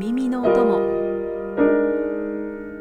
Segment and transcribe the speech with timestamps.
[0.00, 0.78] 耳のお供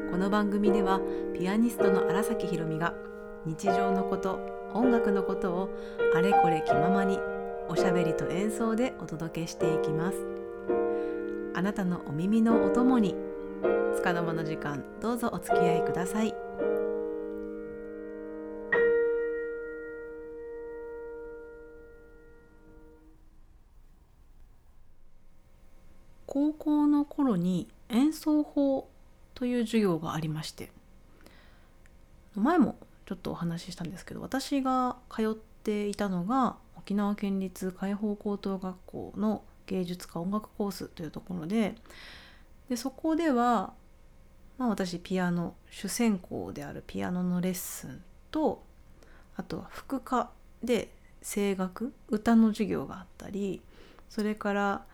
[0.09, 1.01] この番組では
[1.37, 2.93] ピアニストの荒崎ひろみが
[3.45, 4.39] 日常のこと
[4.73, 5.69] 音楽のことを
[6.15, 7.19] あれこれ気ままに
[7.67, 10.17] おしゃべりと演奏でお届けしていきます。
[11.55, 13.17] あなたのお耳のお供に
[13.97, 16.33] 束の間の時間どうぞお付き合いください。
[29.39, 30.69] という授業がありまして
[32.35, 32.75] 前も
[33.05, 41.75] ちょっとお話ししたんですけど私が通っていたのが沖縄県立海邦高等学校の芸術家音楽コースというところで
[42.69, 43.73] でそこでは、
[44.57, 48.61] まあ、私ピアノ主専攻であるピアノのレッスンと
[49.37, 50.31] あとは副科
[50.61, 50.89] で
[51.23, 53.61] 声楽歌の授業があったり
[54.09, 54.85] それから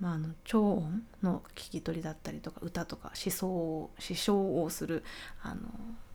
[0.00, 5.02] まあ、あの超音の聞き取りだったりとか歌とか思想を思唱をする
[5.42, 5.60] あの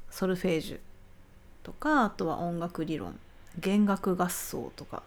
[0.10, 0.80] ソルフェージュ
[1.64, 3.18] とかあとは音楽理論
[3.60, 5.04] 弦楽合奏とか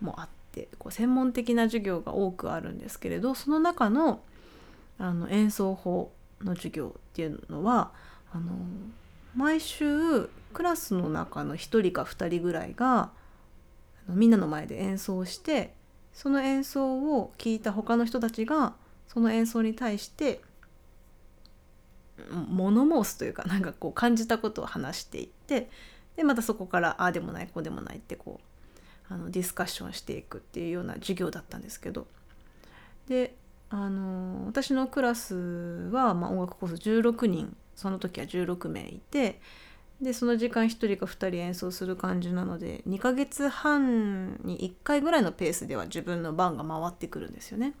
[0.00, 4.20] もあってこう専門的な授業が多くあるんですけれどその中の
[4.96, 7.90] あの演奏法の授業っていうのは
[8.32, 8.52] あの
[9.34, 13.10] 毎週クラスの中の1人か2人ぐらいが
[14.08, 15.74] みんなの前で演奏して
[16.14, 18.74] その演奏を聴いた他の人たちが
[19.08, 20.40] その演奏に対して
[22.48, 25.68] 物申すというかなんかこう感じたことを話していって
[26.16, 28.40] でまたそこからああでもないこうでもないってこ
[29.10, 32.06] うあのディスカッションしていくっていうような授業だったんですけど。
[33.08, 33.36] で
[33.70, 35.34] あの私のクラス
[35.90, 39.40] は、まあ、音楽コース16人その時は16名いて
[40.00, 47.74] でその時間1人か2人演奏する感じなので2ヶ月半に1回ぐらいのペースでは自分の番が回ってくるんですよね。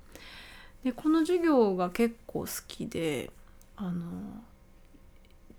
[0.84, 3.30] でこの授業が結構好きで
[3.76, 4.04] あの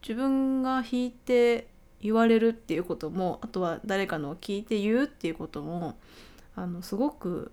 [0.01, 1.67] 自分が弾いて
[1.99, 5.97] 言われるっていうこともあとは誰かのを聞いて言うっていうことも
[6.55, 7.51] あのすごく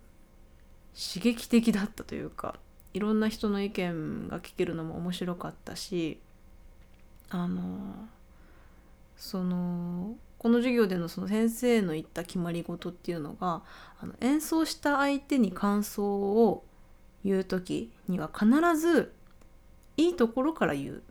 [0.95, 2.57] 刺激的だったというか
[2.93, 6.21] いろんな人の意見が聞けるのも面白かったし
[7.31, 8.09] あの
[9.22, 13.62] そのこの授業でのその先生の言った決まり事っていうのが
[14.00, 16.65] あの演奏した相手に感想を
[17.25, 19.12] 言う時には必ず
[19.97, 21.03] いいところから言う。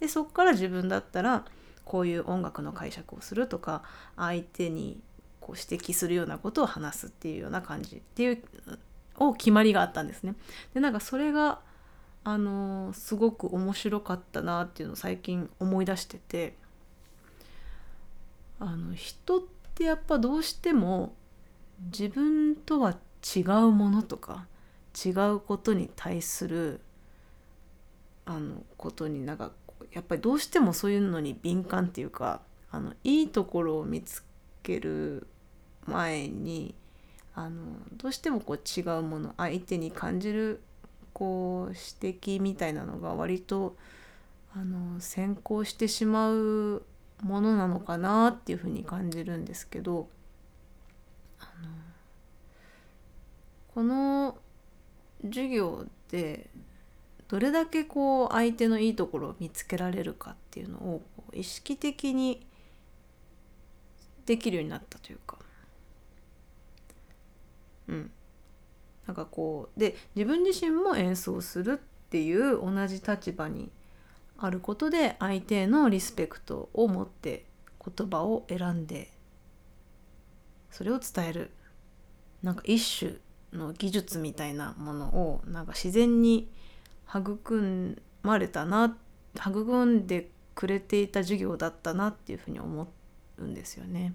[0.00, 1.44] でそこから自分だったら
[1.84, 3.82] こういう音楽の解釈をするとか
[4.16, 4.98] 相手に
[5.42, 8.42] こう指摘するようなことを話すっていうような感じっていう
[9.16, 10.36] を決まりがあったんですね。
[10.72, 11.60] でなんかそれが
[12.24, 16.58] あのすごく面白かったなっていうのを最近思い出してて
[18.60, 19.42] あの人っ
[19.74, 21.14] てやっぱどうしても
[21.86, 22.96] 自分とは
[23.36, 24.46] 違うものとか
[25.04, 26.80] 違うことに対する
[28.26, 29.50] あのことになんか
[29.92, 34.22] やっぱりどうしてもそういうのに敏感っていうかあのいいところを見つ
[34.62, 35.26] ける
[35.86, 36.74] 前に
[37.34, 37.62] あの
[37.96, 40.60] どうしてもこう違うもの相手に感じる
[41.12, 43.76] こう指摘みたいなのが割と
[44.54, 46.82] あの先行してしまう
[47.22, 50.08] ものなのかなっていうふうに感じるんですけど
[53.74, 54.36] この
[55.22, 56.50] 授業で
[57.28, 62.44] どれだけこう相手のいいところを見つけられるかっていうのを意識的に
[64.26, 65.38] できるようになったというか。
[67.88, 68.10] うん。
[69.06, 73.70] なんかこうで自分自身も演奏するっていう同じ立場に
[74.40, 77.44] あることで相手へのリスペクトを持って
[77.84, 79.10] 言葉を選んで
[80.70, 81.50] それを伝える。
[82.42, 83.12] なんか一種
[83.52, 86.50] の技術みたいなものをなんか自然に
[87.06, 88.96] 育まれたな
[89.36, 92.88] 育んでくれていた授業だったなっていうふうに思
[93.38, 94.14] うんですよね。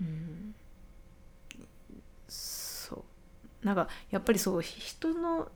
[0.00, 0.54] うん、
[2.28, 3.04] そ
[3.62, 3.66] う。
[3.66, 5.48] なんかやっぱりそう人の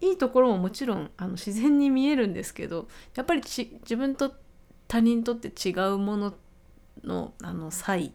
[0.00, 4.34] いいところももちろんあの自然に見えるんですけどやっぱりち自分と
[4.88, 6.34] 他人とって違うもの
[7.02, 8.12] のあの差異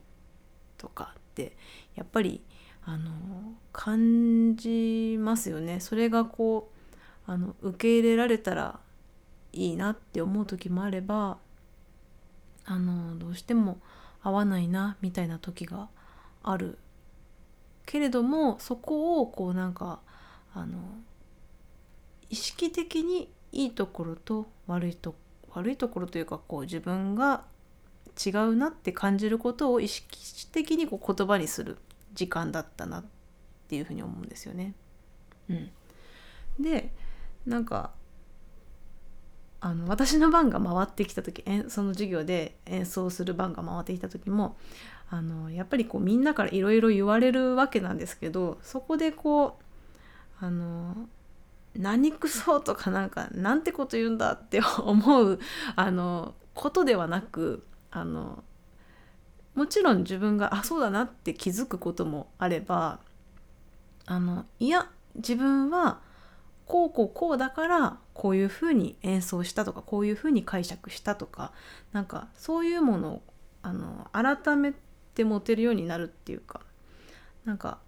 [0.78, 1.58] とかって
[1.96, 2.42] やっぱり
[2.84, 3.12] あの
[3.72, 5.80] 感じますよね。
[5.80, 6.72] それがこ
[7.28, 8.80] うあの受け入れられたら
[9.54, 11.38] いいなって思う時もあれば
[12.66, 13.80] あのどうしても
[14.24, 15.90] 合わないなみたいな時が
[16.44, 16.78] ある
[17.86, 20.00] けれどもそこをこうなんか
[20.54, 20.80] あの
[22.32, 25.14] 意識的にいいところと悪いと
[25.52, 27.44] 悪いところというかこう自分が
[28.26, 31.78] 違うなって感じることを意識的にこう言葉にする
[32.14, 33.04] 時間だったなっ
[33.68, 34.74] ていうふうに思うんですよね。
[35.50, 35.72] うん、
[36.60, 36.92] で
[37.46, 37.92] なんか
[39.60, 44.58] あの私の番が回ってきた時その授業で演奏する番が回ってきた時も
[45.10, 49.60] あのやっぱりこうみんなからいろいろ言われるわけなんですけどそこでこ
[50.42, 50.96] うあの
[51.76, 55.40] 何くそとかなんかなんてこと言うんだって 思う
[55.76, 58.44] あのことではなくあの
[59.56, 63.00] もちろん自分があそうだなって気づくこともあれば
[64.06, 66.00] あのいや自分は
[66.66, 71.52] こうこうこうだからこういうふうに演奏したとかこういうふうに解釈したとか
[71.92, 73.22] なんかそういうものを
[73.62, 74.74] あの改め
[75.14, 76.62] て持てるようになるっていうか
[77.46, 77.80] なんか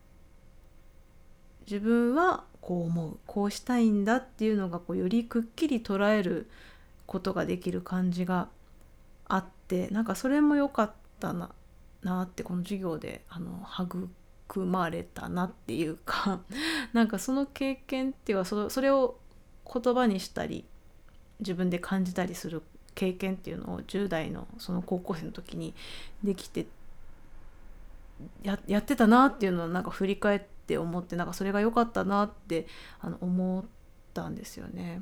[1.66, 6.50] 自分はこう思うこうしたいんだっていうのがこうよりくっきり捉える
[7.06, 8.48] ことができる感じが
[9.28, 11.50] あってなんかそれも良かったな
[12.04, 13.66] なってこの授業であの
[14.50, 16.40] 育まれたなっていうか
[16.94, 19.18] なんかその経験っていうかそそれを
[19.72, 20.64] 言葉にしたり
[21.40, 22.62] 自分で感じたりする
[22.96, 25.74] 経験っていうのを10代のその高校生の時に
[26.24, 26.66] できて
[28.42, 32.68] ややってたなっていうのをなんか振り返ってって思ってなんかそれが良かったなって
[33.02, 33.64] あの思っ
[34.14, 35.02] たんですよね。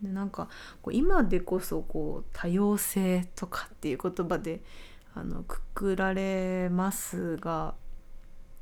[0.00, 0.48] でなんか
[0.80, 4.62] こう今でこそこう多様性とかっていう言葉で
[5.14, 7.74] あのくくられますが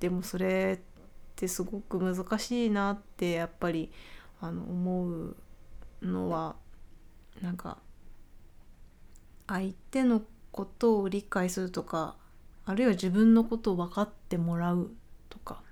[0.01, 0.85] でもそれっ
[1.37, 3.93] てすごく難しいなってやっぱり
[4.41, 5.37] あの思う
[6.03, 6.57] のは
[7.43, 7.79] なんか
[9.47, 12.17] 相手のことを理解するとか
[12.65, 14.91] あるいは自分のことを分かってもらう
[15.29, 15.63] とか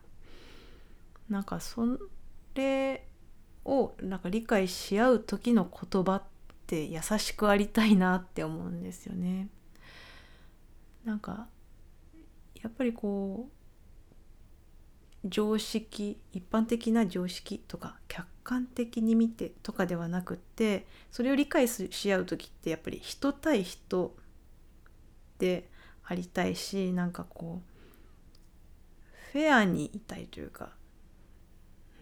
[1.29, 1.85] なんかそ
[2.55, 3.07] れ
[3.65, 6.23] をなんか理解し合う時の言葉っ
[6.67, 9.49] て優しくありたいなって思うんですよね。
[11.05, 11.49] なんか
[12.63, 24.15] やっぱりこう常識一般的な常識とか客観的に見てとかではなくってそれを理解し合う時ってやっぱり人対人
[25.39, 25.69] で
[26.05, 30.71] ありたいしなんかこうフェアにいたいというか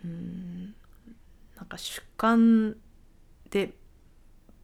[0.04, 0.74] うん
[1.56, 2.76] なんか主観
[3.50, 3.72] で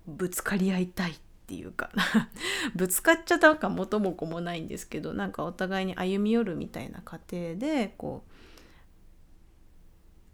[0.07, 1.15] ぶつかり合いたいっ
[1.47, 1.91] ていうか
[2.75, 8.33] ぶつかっちゃったか元も子もないんですけどなんかお互いに歩み寄るみたいな過程でこう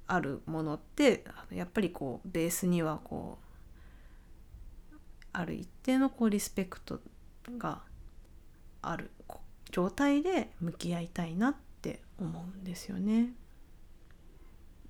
[0.09, 3.39] あるものってやっぱりこうベースにはこ
[4.93, 4.97] う
[5.33, 7.01] ある一定のこうリスペクト
[7.59, 7.83] が
[8.83, 9.11] ある
[9.71, 13.33] 状態で向き合いたいなって思うんですよね。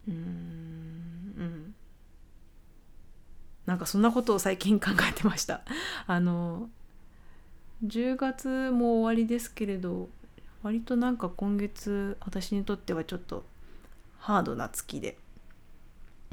[0.08, 1.74] うんうん
[3.66, 5.62] なんかそんなことを最近考えてました。
[6.06, 6.70] あの
[7.84, 10.08] 10月も終わりですけれど
[10.62, 13.44] 割となんか今月私にとってはちょっと
[14.18, 15.18] ハードな月で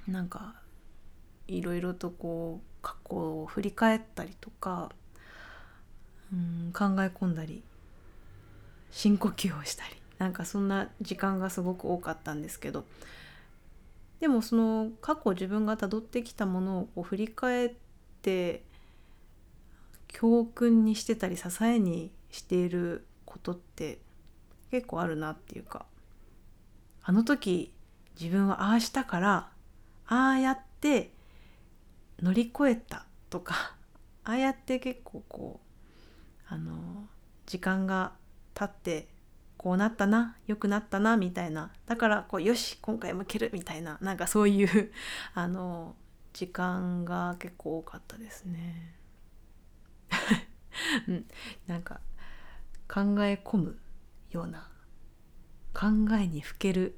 [0.08, 0.56] なんか
[1.48, 4.92] いろいろとこう過去を振り返ったりとか
[6.32, 7.64] うん考え込んだり
[8.92, 12.86] 深呼吸をしたりなんかそんな時間がすごく多かったんですけど
[14.24, 17.74] でもその過去自分がたどってきたものをこう振り返っ
[18.22, 18.64] て
[20.08, 24.00] 教訓にしてたり支えにしていることって
[24.72, 25.86] 結構あるなっていうか
[27.04, 27.74] あの時
[28.18, 29.50] 自分はああしたから
[30.08, 31.12] ああやって
[32.22, 33.76] 乗り越えたとか
[34.24, 37.10] ああやって結構こうあの
[37.46, 38.14] 時間が
[38.54, 39.10] 経って
[39.64, 44.92] こうなったな良くなったなみたいなだからこうよし今回もけるみたいななんかそういう
[45.34, 45.96] あの
[46.34, 48.94] 時間が結構多かったですね。
[51.08, 51.26] うん、
[51.68, 52.02] なんか
[52.90, 53.80] 考え込む
[54.32, 54.68] ような
[55.74, 55.88] 考
[56.20, 56.98] えにふける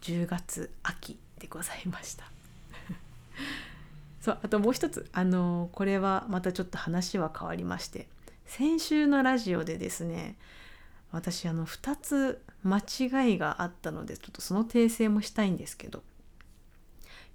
[0.00, 2.24] 10月秋でございました。
[4.22, 8.08] そうあともう一つあのこれはまたちょっと話は変わりまして
[8.46, 10.38] 先週のラジオでですね
[11.10, 16.02] 私あの2つ間違いがあったのでちょっとその訂正もしたいんですけど。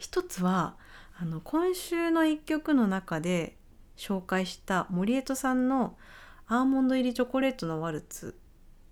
[0.04, 0.76] 一つは
[1.18, 3.56] あの今週の1曲の中で
[3.96, 5.98] 紹介した森絵都さんの
[6.48, 8.38] 「アーモンド入りチョコレートのワルツ」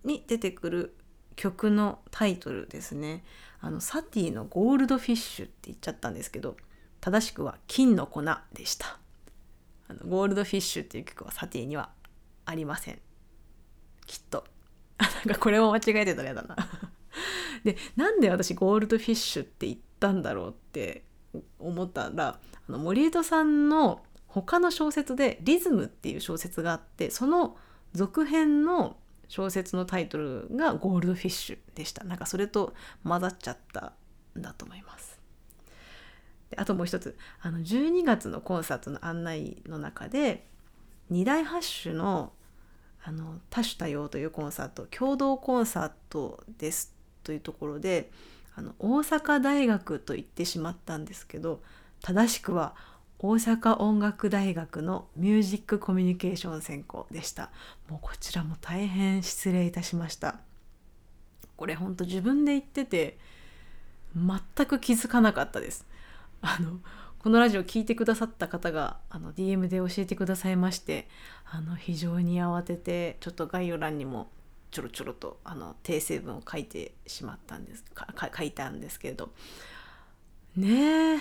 [0.05, 0.95] に出てくる
[1.35, 3.25] 曲のタイトルですね。
[3.59, 6.55] あのサティの「Goldfish」って言っちゃったんですけど
[7.01, 8.23] 正しくは「金の粉」
[8.53, 8.97] でした。
[10.07, 11.91] Goldfish っていう曲はサティには
[12.45, 13.01] ありません。
[14.05, 14.45] きっと。
[15.25, 16.55] なんかこれも間違えてたら嫌だな。
[17.63, 21.05] でなんで私 Goldfish って言ったんだろうって
[21.59, 27.57] 思ったらあの森江戸さんの他の小説で「リズム」っていう小説があってその
[27.93, 28.97] 続編の
[29.27, 32.03] 小説のタイトルが「ゴールドフィッシュ」でした。
[32.03, 32.73] なんかそれと
[33.03, 33.93] 混ざっちゃった
[34.37, 35.19] んだと思います。
[36.49, 37.17] であともう一つ。
[37.41, 40.47] あの12月のコンサートの案内の中で
[41.09, 42.33] 二大ハッシュの
[43.03, 46.93] あの多種多様というコンサート共同コンサートです
[47.23, 48.11] というところで
[48.55, 51.61] あの大阪大学と言ってしまったんですけど
[52.01, 52.75] 正しくは
[53.23, 57.51] 大阪音楽大学のミュージックコミュニケーション専攻でした。
[57.87, 60.39] もうこちらも大変失礼いたしました。
[61.55, 63.19] これほんと自分で言ってて
[64.15, 65.85] 全く気づかなかったです。
[66.41, 66.79] あの
[67.21, 71.07] このラジオ聴いてくださった方があの DM で教えてくださいまして
[71.45, 74.31] あの非常に慌ててちょっと概要欄にも
[74.71, 77.85] ちょろちょろとあの訂正文を書いてしまったんです
[78.35, 79.29] 書いたんですけれど
[80.57, 81.19] ねえ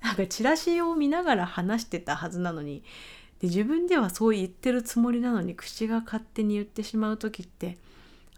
[0.00, 2.84] なんかチラシを見ながら話してたはずなのに
[3.40, 7.78] で自分ではそう言ってるつもりなのに口が勝手に言ってしまう時って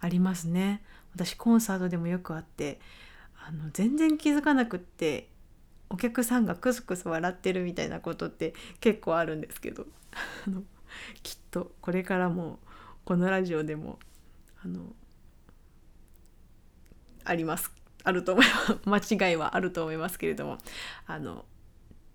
[0.00, 0.82] ありますね。
[1.14, 2.80] 私コンサートでもよくあって
[3.46, 5.28] あの全然気づかなくって
[5.94, 9.86] お客さんがクスクス笑ってるみたいなことって結構あるんですけど
[11.22, 12.58] きっとこれからも
[13.04, 14.00] このラジオでも
[14.64, 14.80] あの
[17.22, 17.70] あります。
[18.02, 18.44] あると思い
[18.84, 19.06] ます。
[19.16, 20.58] 間違いはあると思いますけれども
[21.06, 21.44] あの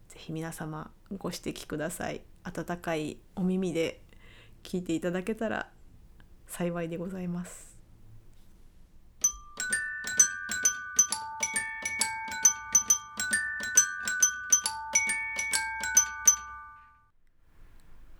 [0.09, 2.21] ぜひ皆様ご指摘ください。
[2.43, 4.01] 温かいお耳で
[4.61, 5.71] 聞いていただけたら
[6.47, 7.68] 幸いでございます。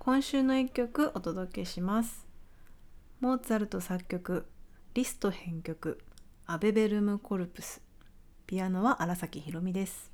[0.10, 2.26] 今週の一曲お届けします。
[3.20, 4.48] モーツァルト作曲
[4.96, 6.00] リスト編曲
[6.48, 7.84] アベベルムコルプス。
[8.48, 10.12] ピアノは荒崎ひろみです。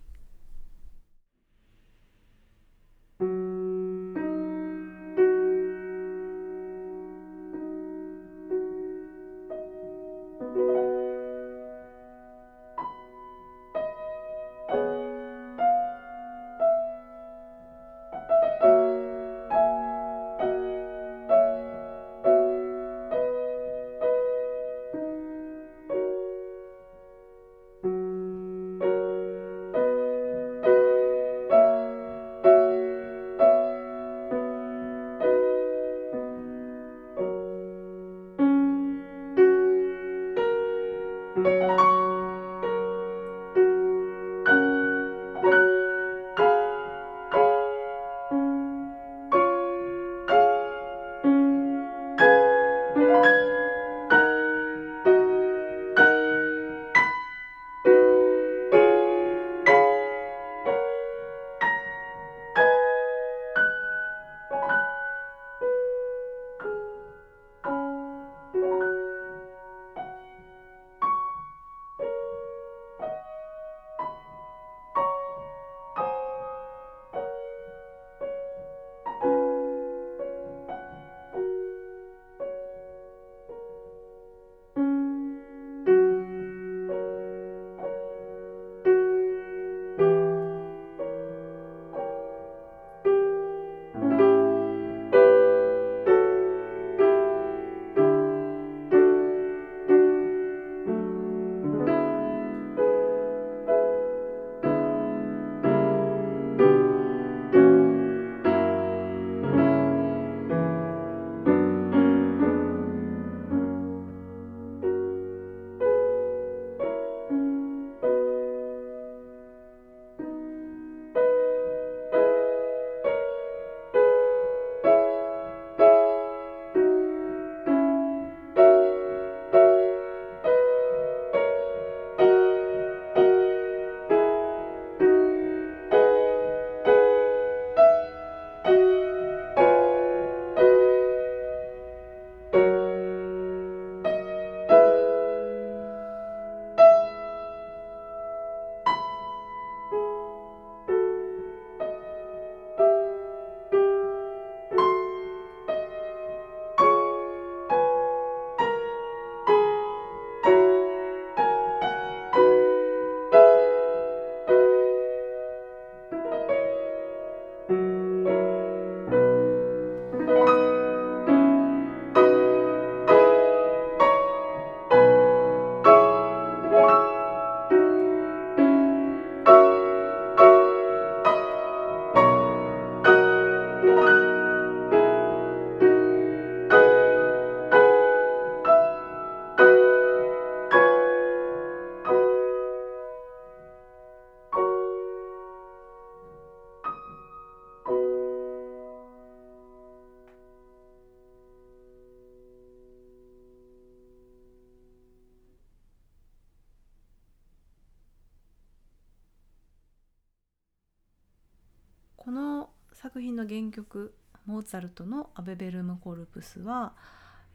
[213.26, 214.14] 品の原曲
[214.46, 216.96] モーツァルトの「アベベルム・コルプスは」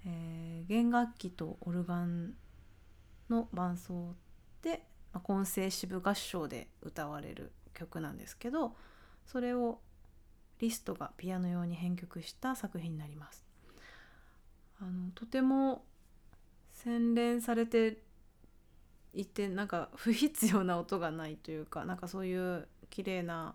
[0.05, 2.35] えー、弦楽器とオルガン
[3.29, 4.15] の伴奏
[4.63, 8.75] で、まあ、混声支部合唱で歌われる曲なんですけど
[9.27, 9.81] それを
[10.59, 13.47] リストがピアノ用に編曲した作品になります。
[14.81, 15.85] あのとても
[16.73, 18.03] 洗練されて
[19.13, 23.55] いてなんか不必要な音がないというかなんかそういう綺麗な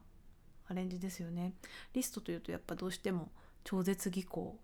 [0.68, 1.54] アレンジですよね。
[1.94, 3.30] リストというとやっぱどうしても
[3.64, 4.58] 超絶技巧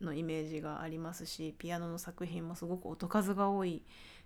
[0.00, 3.82] のイメージがありますしピアノの作品もすごく音数が多い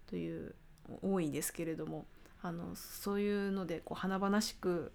[0.07, 0.55] という
[1.03, 2.07] 多いですけれども
[2.43, 4.93] あのそういうのでこう華々しく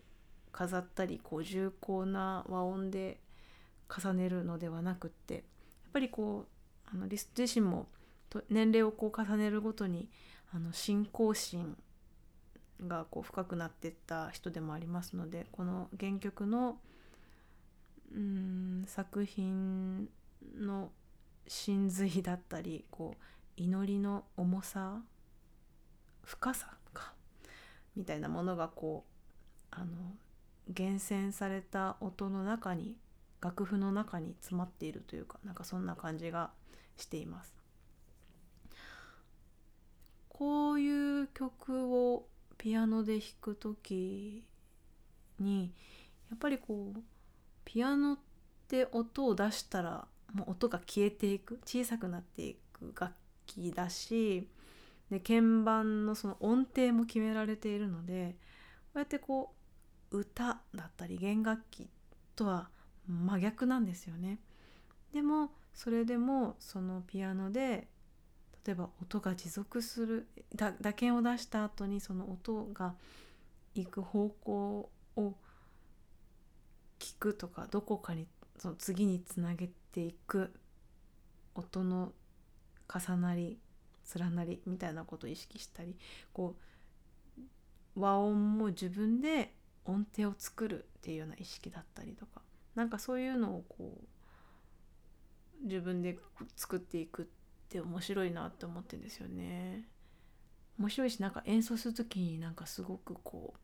[0.51, 3.19] 飾ったりこう重厚な和音で
[3.89, 5.43] 重ねるのではなくってやっ
[5.91, 7.87] ぱりこうあのリスト自身も
[8.49, 10.09] 年齢をこう重ねるごとに
[10.53, 11.75] あの信仰心
[12.87, 16.77] がこう深くなってった人でもありますのでこの原曲の
[18.13, 20.09] うん作品
[20.57, 20.91] の
[21.47, 23.23] 真髄だったりこう
[23.57, 25.01] 祈りの重さ
[26.23, 27.13] 深さか
[27.95, 29.87] みたいなものがこうあの
[30.69, 32.95] 厳選された音の中に
[33.41, 36.51] 楽譜の中に詰まっているというかなんかそんな感じが
[36.97, 37.55] しています。
[40.29, 42.25] こういう曲を
[42.59, 44.43] ピアノで弾く時
[45.39, 45.71] に
[46.29, 46.99] やっぱりこう
[47.65, 48.17] ピアノっ
[48.67, 53.13] て音を出したらもう音が消えていく小さくなっていく楽
[53.47, 54.47] 器だし
[55.09, 58.35] で鍵盤のその音程も決められているので
[58.87, 59.53] こうやってこ
[60.11, 61.87] う歌だったり弦楽器
[62.35, 62.69] とは
[63.07, 64.39] 真逆なんですよね。
[65.13, 67.87] でもそれでもそのピアノで
[68.69, 72.93] 例えば音が持続する打鍵を出した後にその音が
[73.73, 75.33] 行く方向を
[76.99, 78.27] 聞くとかどこかに
[78.59, 80.53] その次につなげていく
[81.55, 82.11] 音の
[82.87, 83.57] 重なり
[84.15, 85.95] 連なりみたいなことを意識したり
[86.31, 86.55] こ
[87.95, 92.41] う和音も自分で音程を作るっていうような意識だったりとか
[92.75, 93.97] なんかそういうのをこ
[95.63, 96.19] う自分で
[96.55, 97.31] 作っていく
[97.69, 99.83] って面白いなって思ってんですよね。
[100.79, 103.59] 面白いしなんか演奏する時になんかすごくこう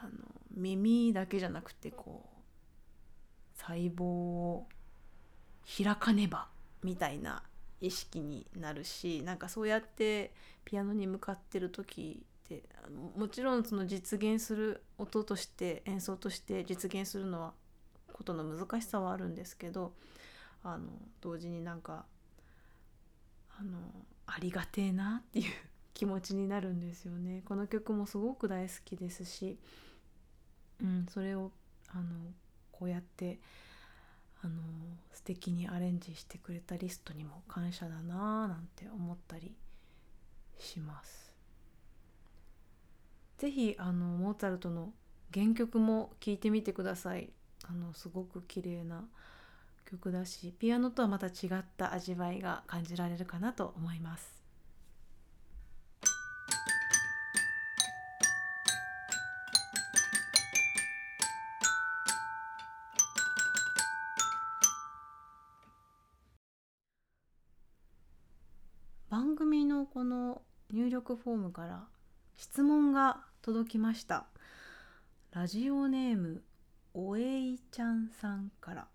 [0.00, 0.10] あの
[0.56, 4.68] 耳だけじゃなくてこう細胞を
[5.66, 6.48] 開かねば
[6.82, 7.42] みたいな
[7.80, 10.32] 意識になるしなんかそうやって
[10.64, 12.62] ピアノに向かってる時って
[13.16, 17.52] もちろんその実現する音として演奏として実現するのは
[18.12, 19.92] ことの難しさはあるんですけど
[20.72, 20.88] あの
[21.20, 22.06] 同時になんか
[23.58, 23.78] あの
[24.26, 25.52] ありがてえなっていう
[25.94, 27.42] 気持ちになるんですよね。
[27.44, 29.58] この曲もすごく大好きですし、
[30.80, 31.50] うん、それを
[31.88, 32.04] あの
[32.70, 33.40] こうやって
[34.42, 34.62] あの
[35.12, 39.56] 素敵にアレンジしてくれたリストにも感謝だなぁなんて思ったり
[40.58, 41.32] します。
[43.38, 44.92] 是非あのモーツァルトの
[45.32, 47.30] 原曲も聴いてみてください。
[47.64, 49.04] あのすごく綺麗な
[49.88, 54.38] 曲だしピアノとはまた違った味わいが感じられるかなと思います。
[69.08, 71.86] 番組のこの入力フォームから
[72.36, 74.26] 質問が届きました
[75.32, 76.42] ラジオネーム
[76.92, 78.86] おえいちゃんさんから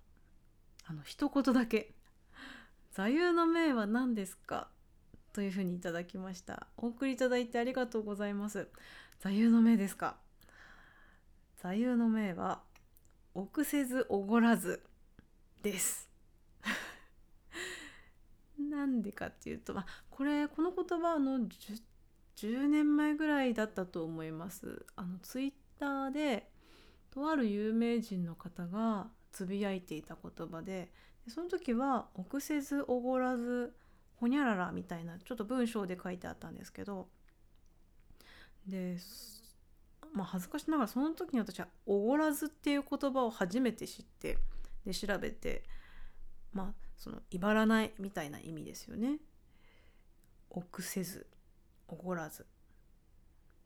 [0.86, 1.94] あの一言だけ。
[2.92, 4.68] 座右の銘は何ですか？
[5.32, 6.68] というふうにいただきました。
[6.78, 8.68] お送りいただいてありがとうございます。
[9.20, 10.18] 座右の銘ですか？
[11.62, 12.62] 座右の銘は
[13.34, 14.84] 臆せずおごらず
[15.62, 16.10] です。
[18.60, 21.82] なんでかっていうと、まあ、これこの言葉の 10,
[22.36, 24.86] 10年前ぐらいだったと思います。
[24.96, 26.52] あのツイッターで
[27.10, 30.92] とある有名人の方がつぶやいていた言葉で
[31.28, 33.74] その時は「臆せずおごらず
[34.16, 37.10] ほにゃらら」みたいなちょっと文章で書いてあったんですけど
[38.68, 38.98] で
[40.14, 44.38] まあ恥ずかしながらその時に私は「おごらず」っていう言葉を初めて知って
[44.86, 45.64] で調べて
[46.54, 49.20] まあその威張らないみたいな意味ですよね。
[50.50, 51.28] 臆せず
[51.88, 52.46] おごらず。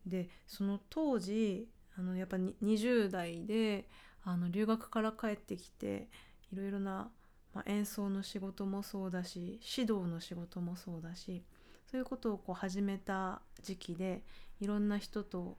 [0.06, 3.88] でその当時あのやっぱ20代で
[4.24, 6.08] あの留学から帰ってきて
[6.52, 7.10] いろいろな、
[7.54, 11.42] まあ、演奏の仕事もそうだし指導の仕事もそうだし
[11.90, 14.22] そういうことをこう始めた時期で
[14.60, 15.56] いろんな人と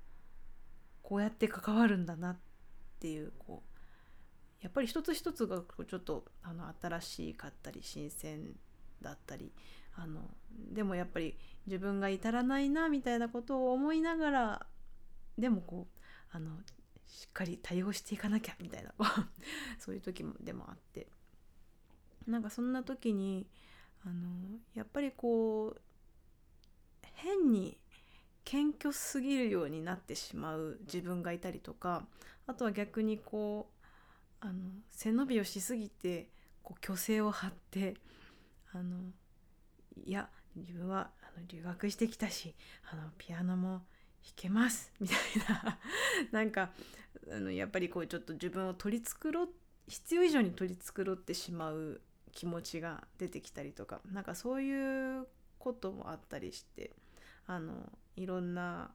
[1.02, 2.38] こうやって関わるんだなっ
[3.00, 3.70] ていうこう
[4.62, 8.56] やっぱり一つ一つがちょっとあの新しかったり新鮮
[9.02, 9.52] だったり
[9.96, 10.22] あの
[10.72, 14.66] でもやっぱり自分が至らないなみたいなことを思いながら
[15.38, 16.00] でもこう
[16.32, 16.52] あの
[17.10, 18.94] しっかり対応していかなきゃみたいな。
[19.80, 21.08] そういう時もでもあって。
[22.28, 23.48] なんかそんな時に
[24.06, 25.82] あのやっぱりこう
[27.16, 27.78] 変に
[28.46, 32.06] 謙虚すぎるようになってしまう自分がいたりとか
[32.48, 33.70] あとは逆にこ
[34.42, 34.54] うあの
[34.90, 36.30] 背伸びをしすぎて
[36.64, 37.96] こう虚勢を張って
[38.74, 38.98] あの
[40.06, 42.56] いや自分はあの留学してきたし
[42.92, 43.82] あのピアノも
[44.24, 44.92] 弾けます。
[45.00, 45.80] みたいな。
[46.32, 46.72] なんか
[47.32, 49.50] あのやっぱりこうちょっと自分を取り繕っ
[49.88, 52.02] 必要以上に取り繕ってしまう
[52.32, 55.28] 気持ちが出てきたりとかなんかそういう
[55.58, 56.92] こともあったりして
[57.48, 57.74] あの
[58.16, 58.92] いろんな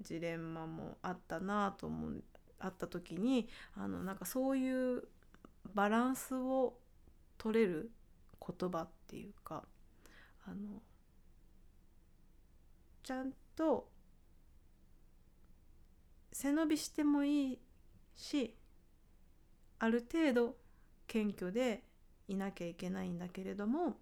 [0.00, 2.24] ジレンマもあったなあと思う
[2.58, 5.04] あった時にあのなんかそういう
[5.74, 6.74] バランスを
[7.38, 7.90] 取れる
[8.40, 9.62] 言葉っていうか
[10.46, 10.82] あの
[13.02, 13.88] ちゃんと
[16.38, 17.58] 背伸びしてもいい
[18.14, 18.54] し
[19.78, 20.56] ある程度
[21.06, 21.82] 謙虚で
[22.28, 23.96] いなきゃいけないんだけれども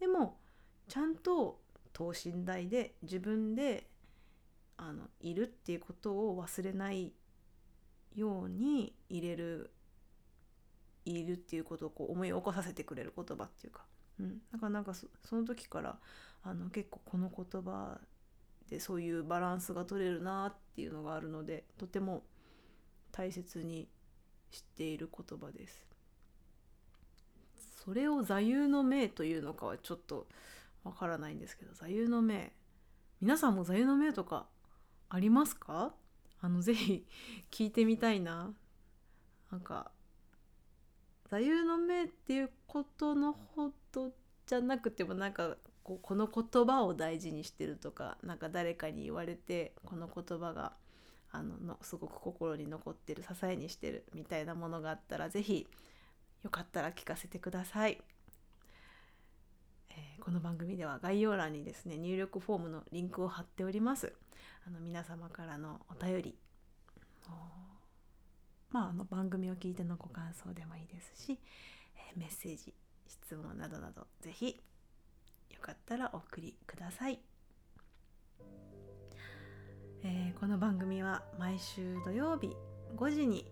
[0.00, 0.38] でも
[0.88, 1.60] ちゃんと
[1.92, 3.88] 等身大で自分で
[4.78, 7.12] あのいるっていうことを忘れない
[8.14, 9.70] ように入れる
[11.04, 13.84] いるっていうことをこう思い起こさせてくれる言葉っていうか、
[14.18, 15.98] うん、だからなんかその時から
[16.42, 18.00] あの結構この言葉
[18.70, 22.22] でそういうバランスが取れるなっていうのがあるのでとても
[23.10, 23.88] 大切に
[24.50, 25.86] している言葉です。
[27.84, 30.26] それを座右の銘というのかはちょっと
[30.84, 32.52] わからないんですけど座右の銘
[33.20, 34.46] 皆さんも座右の銘とか
[35.08, 35.94] ありますか？
[36.40, 37.06] あのぜひ
[37.50, 38.52] 聞いてみたいな
[39.50, 39.90] なんか
[41.30, 44.12] 座右の銘っていうことのほど
[44.46, 45.56] じゃなくてもなんか
[45.86, 50.72] こうこの言葉を大事にしてるとか何か誰かに言われてこの言葉が
[51.30, 55.68] あののすごく心に残ってる支えにしてるみたいなものがあったら是非
[56.42, 58.02] よかったら聞かせてください。
[59.90, 64.12] えー、この番組では概要欄にですね入力フォームのリンクを貼っております
[64.66, 66.34] あの皆様からのお便り
[68.70, 71.38] まああの番組を聞いてのご感想でもいいですし、
[71.94, 72.74] えー、メッセージ
[73.06, 74.60] 質問などなど是非
[75.56, 77.18] よかったらお送りください、
[80.04, 82.54] えー、この番組は毎週土曜日
[82.96, 83.46] 5時に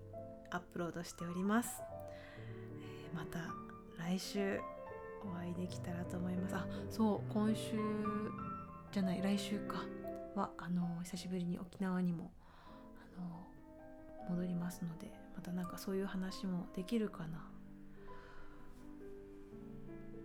[0.51, 1.83] アップロードしております、
[2.83, 3.39] えー、また
[3.99, 4.61] 来週
[5.25, 6.55] お会いできたらと思います。
[6.55, 7.73] あそう今週
[8.93, 9.83] じゃない来週か。
[10.35, 12.31] はあの久しぶりに沖縄にも
[13.17, 13.21] あ
[14.29, 17.54] の戻りますのでまたなんかそういう話もできるかな。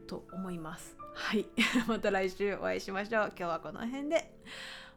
[0.10, 0.98] と思います。
[1.14, 1.46] はい。
[1.88, 3.26] また来週お会いしましょう。
[3.28, 4.34] 今日はこの辺で。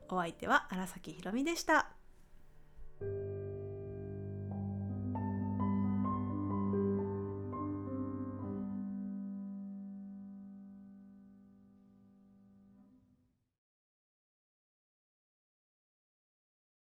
[0.09, 1.91] お相手は荒崎ひろみでした。